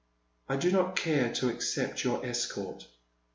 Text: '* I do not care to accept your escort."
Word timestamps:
'* 0.27 0.49
I 0.49 0.55
do 0.55 0.71
not 0.71 0.95
care 0.95 1.31
to 1.35 1.49
accept 1.49 2.03
your 2.03 2.25
escort." 2.25 2.87